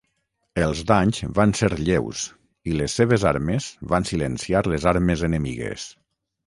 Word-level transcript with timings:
Els 0.61 0.79
danys 0.91 1.19
van 1.39 1.53
ser 1.59 1.69
lleus 1.89 2.23
i 2.73 2.75
les 2.81 2.97
seves 3.01 3.27
armes 3.35 3.69
van 3.95 4.09
silenciar 4.15 4.67
les 4.75 4.91
armes 4.97 5.29
enemigues. 5.33 5.89